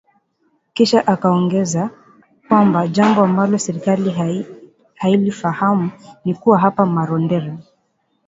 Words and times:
Kisha 0.73 1.07
akaongeza 1.07 1.89
kwamba 2.47 2.87
jambo 2.87 3.21
ambalo 3.23 3.57
serikali 3.57 4.45
hailifahamu 4.95 5.91
ni 6.25 6.33
kuwa 6.33 6.59
hapa 6.59 6.85
Marondera 6.85 7.57